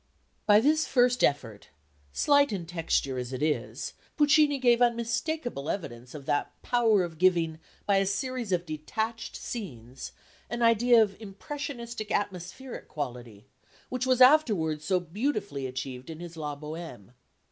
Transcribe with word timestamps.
By 0.47 0.59
this 0.61 0.87
first 0.87 1.23
effort, 1.23 1.69
slight 2.11 2.51
in 2.51 2.65
texture 2.65 3.19
as 3.19 3.31
it 3.31 3.43
is, 3.43 3.93
Puccini 4.17 4.57
gave 4.57 4.81
unmistakable 4.81 5.69
evidence 5.69 6.15
of 6.15 6.25
that 6.25 6.59
power 6.63 7.03
of 7.03 7.19
giving, 7.19 7.59
by 7.85 7.97
a 7.97 8.07
series 8.07 8.51
of 8.51 8.65
detached 8.65 9.35
scenes, 9.35 10.11
an 10.49 10.63
idea 10.63 11.03
of 11.03 11.21
impressionistic 11.21 12.09
atmospheric 12.11 12.87
quality 12.87 13.45
which 13.89 14.07
was 14.07 14.21
afterwards 14.21 14.83
so 14.85 14.99
beautifully 14.99 15.67
achieved 15.67 16.09
in 16.09 16.19
his 16.19 16.35
La 16.35 16.59
Bohème. 16.59 17.11